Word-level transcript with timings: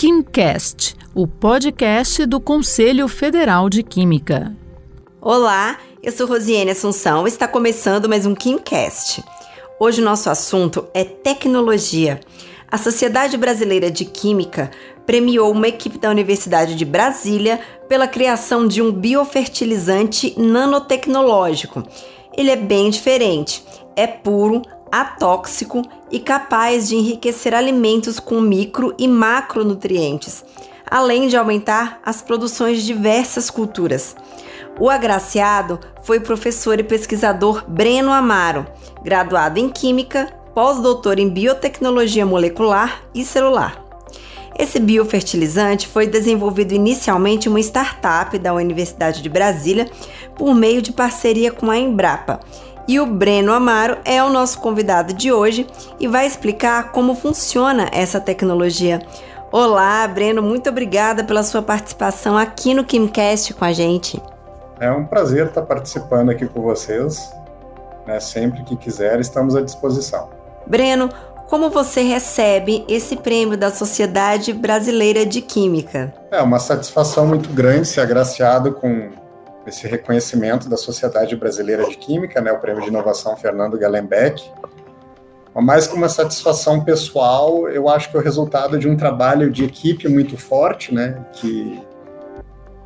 KimCast, 0.00 0.96
o 1.14 1.26
podcast 1.26 2.24
do 2.24 2.40
Conselho 2.40 3.06
Federal 3.06 3.68
de 3.68 3.82
Química. 3.82 4.56
Olá, 5.20 5.78
eu 6.02 6.10
sou 6.10 6.26
Rosiane 6.26 6.70
Assunção 6.70 7.26
e 7.26 7.28
está 7.28 7.46
começando 7.46 8.08
mais 8.08 8.24
um 8.24 8.34
KimCast. 8.34 9.22
Hoje 9.78 10.00
o 10.00 10.04
nosso 10.04 10.30
assunto 10.30 10.88
é 10.94 11.04
tecnologia. 11.04 12.18
A 12.66 12.78
Sociedade 12.78 13.36
Brasileira 13.36 13.90
de 13.90 14.06
Química 14.06 14.70
premiou 15.04 15.52
uma 15.52 15.68
equipe 15.68 15.98
da 15.98 16.08
Universidade 16.08 16.76
de 16.76 16.84
Brasília 16.86 17.60
pela 17.86 18.08
criação 18.08 18.66
de 18.66 18.80
um 18.80 18.90
biofertilizante 18.90 20.34
nanotecnológico. 20.40 21.82
Ele 22.34 22.50
é 22.50 22.56
bem 22.56 22.88
diferente, 22.88 23.62
é 23.94 24.06
puro, 24.06 24.62
atóxico 24.90 25.82
e 26.10 26.18
capaz 26.18 26.88
de 26.88 26.96
enriquecer 26.96 27.54
alimentos 27.54 28.18
com 28.18 28.40
micro 28.40 28.94
e 28.98 29.06
macronutrientes, 29.06 30.44
além 30.90 31.28
de 31.28 31.36
aumentar 31.36 32.00
as 32.04 32.20
produções 32.20 32.78
de 32.78 32.86
diversas 32.86 33.50
culturas. 33.50 34.16
O 34.78 34.88
agraciado 34.88 35.78
foi 36.02 36.18
o 36.18 36.22
professor 36.22 36.80
e 36.80 36.82
pesquisador 36.82 37.64
Breno 37.68 38.12
Amaro, 38.12 38.66
graduado 39.02 39.58
em 39.58 39.68
Química, 39.68 40.32
pós-doutor 40.54 41.18
em 41.18 41.28
Biotecnologia 41.28 42.26
Molecular 42.26 43.02
e 43.14 43.24
Celular. 43.24 43.84
Esse 44.58 44.78
biofertilizante 44.78 45.88
foi 45.88 46.06
desenvolvido 46.06 46.74
inicialmente 46.74 47.48
em 47.48 47.50
uma 47.50 47.60
startup 47.60 48.38
da 48.38 48.52
Universidade 48.52 49.22
de 49.22 49.28
Brasília 49.28 49.90
por 50.36 50.54
meio 50.54 50.82
de 50.82 50.92
parceria 50.92 51.50
com 51.50 51.70
a 51.70 51.78
Embrapa 51.78 52.40
e 52.86 52.98
o 52.98 53.06
Breno 53.06 53.52
Amaro 53.52 53.98
é 54.04 54.22
o 54.22 54.30
nosso 54.30 54.58
convidado 54.58 55.12
de 55.12 55.32
hoje 55.32 55.66
e 55.98 56.08
vai 56.08 56.26
explicar 56.26 56.92
como 56.92 57.14
funciona 57.14 57.88
essa 57.92 58.20
tecnologia. 58.20 59.00
Olá, 59.52 60.06
Breno, 60.06 60.42
muito 60.42 60.70
obrigada 60.70 61.24
pela 61.24 61.42
sua 61.42 61.60
participação 61.62 62.36
aqui 62.36 62.72
no 62.72 62.84
KimCast 62.84 63.54
com 63.54 63.64
a 63.64 63.72
gente. 63.72 64.22
É 64.78 64.90
um 64.90 65.04
prazer 65.04 65.46
estar 65.46 65.62
participando 65.62 66.30
aqui 66.30 66.46
com 66.46 66.62
vocês. 66.62 67.32
Né? 68.06 68.18
Sempre 68.20 68.62
que 68.62 68.76
quiser, 68.76 69.20
estamos 69.20 69.54
à 69.54 69.60
disposição. 69.60 70.30
Breno, 70.66 71.08
como 71.48 71.68
você 71.68 72.02
recebe 72.02 72.84
esse 72.88 73.16
prêmio 73.16 73.58
da 73.58 73.72
Sociedade 73.72 74.52
Brasileira 74.52 75.26
de 75.26 75.40
Química? 75.40 76.14
É 76.30 76.40
uma 76.40 76.60
satisfação 76.60 77.26
muito 77.26 77.48
grande 77.48 77.88
ser 77.88 78.02
agraciado 78.02 78.72
com 78.72 79.10
esse 79.70 79.86
reconhecimento 79.86 80.68
da 80.68 80.76
Sociedade 80.76 81.34
Brasileira 81.34 81.88
de 81.88 81.96
Química, 81.96 82.40
né, 82.40 82.52
o 82.52 82.58
Prêmio 82.58 82.82
de 82.82 82.88
Inovação 82.88 83.36
Fernando 83.36 83.78
Gallenbeck. 83.78 84.50
Mais 85.54 85.86
que 85.86 85.94
uma 85.94 86.08
satisfação 86.08 86.84
pessoal, 86.84 87.68
eu 87.68 87.88
acho 87.88 88.10
que 88.10 88.16
é 88.16 88.20
o 88.20 88.22
resultado 88.22 88.78
de 88.78 88.88
um 88.88 88.96
trabalho 88.96 89.50
de 89.50 89.64
equipe 89.64 90.08
muito 90.08 90.36
forte, 90.36 90.94
né, 90.94 91.24
que 91.32 91.80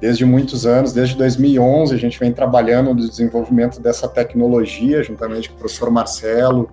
desde 0.00 0.24
muitos 0.24 0.66
anos, 0.66 0.92
desde 0.92 1.16
2011, 1.16 1.94
a 1.94 1.98
gente 1.98 2.18
vem 2.18 2.32
trabalhando 2.32 2.92
no 2.92 3.08
desenvolvimento 3.08 3.80
dessa 3.80 4.08
tecnologia, 4.08 5.02
juntamente 5.02 5.48
com 5.48 5.56
o 5.56 5.58
professor 5.58 5.90
Marcelo, 5.90 6.68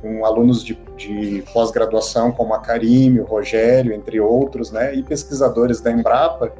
com 0.00 0.24
alunos 0.24 0.64
de, 0.64 0.78
de 0.96 1.44
pós-graduação 1.52 2.32
como 2.32 2.54
a 2.54 2.60
Karime, 2.60 3.20
o 3.20 3.24
Rogério, 3.24 3.92
entre 3.92 4.20
outros, 4.20 4.70
né, 4.70 4.94
e 4.94 5.02
pesquisadores 5.02 5.80
da 5.80 5.90
Embrapa, 5.90 6.52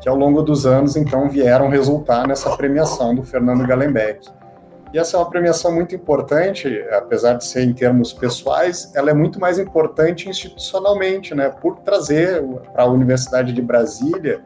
que 0.00 0.08
ao 0.08 0.16
longo 0.16 0.42
dos 0.42 0.66
anos, 0.66 0.96
então, 0.96 1.28
vieram 1.28 1.68
resultar 1.68 2.26
nessa 2.26 2.56
premiação 2.56 3.14
do 3.14 3.22
Fernando 3.22 3.66
Gallenbeck. 3.66 4.26
E 4.92 4.98
essa 4.98 5.16
é 5.16 5.20
uma 5.20 5.30
premiação 5.30 5.72
muito 5.72 5.94
importante, 5.94 6.84
apesar 6.90 7.34
de 7.34 7.44
ser 7.44 7.62
em 7.62 7.72
termos 7.72 8.12
pessoais, 8.12 8.90
ela 8.96 9.10
é 9.10 9.14
muito 9.14 9.38
mais 9.38 9.58
importante 9.58 10.28
institucionalmente, 10.28 11.32
né, 11.32 11.48
por 11.48 11.78
trazer 11.80 12.42
para 12.72 12.84
a 12.84 12.86
Universidade 12.86 13.52
de 13.52 13.62
Brasília 13.62 14.42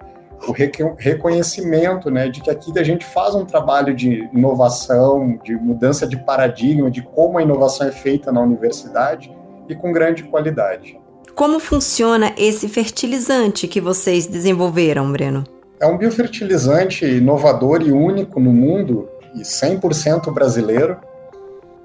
o 0.46 0.52
reconhecimento, 0.98 2.10
né, 2.10 2.28
de 2.28 2.42
que 2.42 2.50
aqui 2.50 2.78
a 2.78 2.82
gente 2.82 3.06
faz 3.06 3.34
um 3.34 3.46
trabalho 3.46 3.94
de 3.94 4.28
inovação, 4.34 5.38
de 5.42 5.54
mudança 5.54 6.06
de 6.06 6.18
paradigma, 6.18 6.90
de 6.90 7.00
como 7.00 7.38
a 7.38 7.42
inovação 7.42 7.86
é 7.86 7.92
feita 7.92 8.30
na 8.30 8.42
universidade 8.42 9.34
e 9.66 9.74
com 9.74 9.92
grande 9.92 10.24
qualidade. 10.24 11.00
Como 11.34 11.58
funciona 11.58 12.32
esse 12.38 12.68
fertilizante 12.68 13.66
que 13.66 13.80
vocês 13.80 14.24
desenvolveram, 14.24 15.10
Breno? 15.10 15.42
É 15.80 15.86
um 15.86 15.98
biofertilizante 15.98 17.04
inovador 17.04 17.82
e 17.82 17.90
único 17.90 18.38
no 18.38 18.52
mundo 18.52 19.08
e 19.34 19.40
100% 19.40 20.32
brasileiro, 20.32 20.96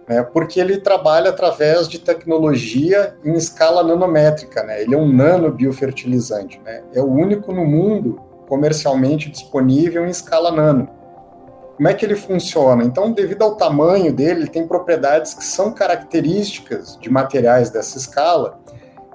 né, 0.07 0.21
porque 0.21 0.59
ele 0.59 0.77
trabalha 0.77 1.31
através 1.31 1.87
de 1.87 1.97
tecnologia 1.97 3.15
em 3.25 3.33
escala 3.33 3.83
nanométrica. 3.83 4.61
Né, 4.61 4.83
ele 4.83 4.93
é 4.93 4.97
um 4.97 5.11
nanobiofertilizante. 5.11 6.61
Né, 6.63 6.83
é 6.93 7.01
o 7.01 7.07
único 7.07 7.51
no 7.51 7.65
mundo 7.65 8.21
comercialmente 8.47 9.31
disponível 9.31 10.05
em 10.05 10.11
escala 10.11 10.51
nano. 10.51 10.87
Como 11.75 11.87
é 11.87 11.93
que 11.95 12.05
ele 12.05 12.15
funciona? 12.15 12.83
Então, 12.83 13.11
devido 13.11 13.41
ao 13.41 13.55
tamanho 13.55 14.13
dele, 14.13 14.41
ele 14.41 14.49
tem 14.49 14.67
propriedades 14.67 15.33
que 15.33 15.43
são 15.43 15.71
características 15.71 16.99
de 17.01 17.09
materiais 17.09 17.71
dessa 17.71 17.97
escala 17.97 18.59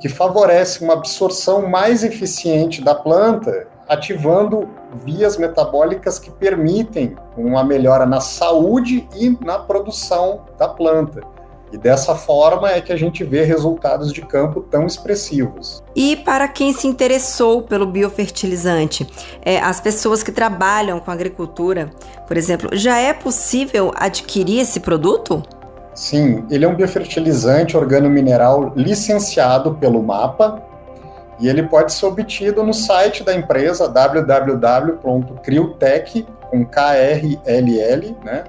que 0.05 0.09
favorece 0.11 0.85
uma 0.85 0.93
absorção 0.93 1.67
mais 1.67 2.05
eficiente 2.05 2.83
da 2.83 2.95
planta, 2.95 3.67
ativando 3.89 4.69
vias 5.03 5.39
metabólicas 5.39 6.19
que 6.19 6.31
permitem 6.31 7.17
uma 7.35 7.65
melhora 7.65 8.05
na 8.05 8.21
saúde 8.21 9.09
e 9.17 9.35
na 9.43 9.59
produção 9.59 10.43
da 10.59 10.69
planta. 10.69 11.23
E 11.73 11.79
dessa 11.79 12.15
forma 12.15 12.71
é 12.71 12.83
que 12.83 12.93
a 12.93 12.99
gente 12.99 13.25
vê 13.25 13.45
resultados 13.45 14.13
de 14.13 14.21
campo 14.21 14.61
tão 14.61 14.85
expressivos. 14.85 15.83
E 15.97 16.17
para 16.17 16.49
quem 16.49 16.75
se 16.75 16.87
interessou 16.87 17.63
pelo 17.63 17.87
biofertilizante, 17.87 19.07
é, 19.41 19.59
as 19.59 19.81
pessoas 19.81 20.23
que 20.23 20.31
trabalham 20.31 21.01
com 21.01 21.11
agricultura, 21.11 21.91
por 22.29 22.37
exemplo, 22.37 22.77
já 22.77 22.99
é 22.99 23.15
possível 23.15 23.91
adquirir 23.97 24.61
esse 24.61 24.81
produto? 24.81 25.43
Sim, 25.95 26.45
ele 26.51 26.65
é 26.65 26.69
um 26.69 26.75
biofertilizante 26.75 27.77
organomineral 27.77 28.73
licenciado 28.75 29.77
pelo 29.77 30.03
MAPA 30.03 30.61
e 31.39 31.49
ele 31.49 31.63
pode 31.63 31.93
ser 31.93 32.07
obtido 32.07 32.65
no 32.65 32.75
site 32.75 33.23
da 33.23 33.33
empresa 33.35 33.89
www.criotech 33.89 36.27
né, 38.25 38.45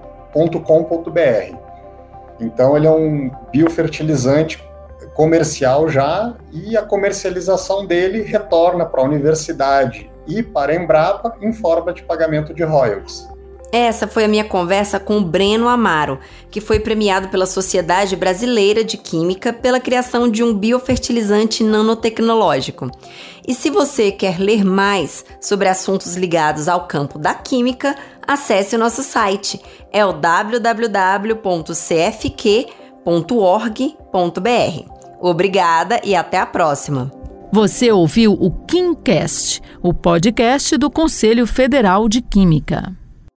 Então 2.39 2.75
ele 2.75 2.87
é 2.87 2.91
um 2.91 3.29
biofertilizante 3.51 4.67
comercial 5.13 5.87
já 5.87 6.33
e 6.51 6.75
a 6.75 6.81
comercialização 6.81 7.85
dele 7.85 8.23
retorna 8.23 8.85
para 8.85 9.01
a 9.01 9.05
universidade 9.05 10.09
e 10.27 10.41
para 10.41 10.71
a 10.73 10.75
Embrapa 10.75 11.35
em 11.41 11.53
forma 11.53 11.93
de 11.93 12.01
pagamento 12.03 12.53
de 12.53 12.63
royalties. 12.63 13.29
Essa 13.75 14.07
foi 14.07 14.23
a 14.23 14.27
minha 14.29 14.45
conversa 14.45 15.01
com 15.01 15.17
o 15.17 15.21
Breno 15.25 15.67
Amaro, 15.67 16.17
que 16.49 16.61
foi 16.61 16.79
premiado 16.79 17.27
pela 17.27 17.45
Sociedade 17.45 18.15
Brasileira 18.15 18.85
de 18.85 18.95
Química 18.95 19.51
pela 19.51 19.81
criação 19.81 20.31
de 20.31 20.41
um 20.41 20.53
biofertilizante 20.53 21.61
nanotecnológico. 21.61 22.89
E 23.45 23.53
se 23.53 23.69
você 23.69 24.13
quer 24.13 24.39
ler 24.39 24.63
mais 24.63 25.25
sobre 25.41 25.67
assuntos 25.67 26.15
ligados 26.15 26.69
ao 26.69 26.87
campo 26.87 27.19
da 27.19 27.33
química, 27.33 27.97
acesse 28.25 28.77
o 28.77 28.79
nosso 28.79 29.03
site, 29.03 29.59
é 29.91 30.05
o 30.05 30.13
www.cfq.org.br. 30.13 30.79
Obrigada 35.19 35.99
e 36.01 36.15
até 36.15 36.39
a 36.39 36.45
próxima. 36.45 37.11
Você 37.51 37.91
ouviu 37.91 38.31
o 38.39 38.51
KimCast, 38.51 39.61
o 39.83 39.93
podcast 39.93 40.77
do 40.77 40.89
Conselho 40.89 41.45
Federal 41.45 42.07
de 42.07 42.21
Química. 42.21 42.95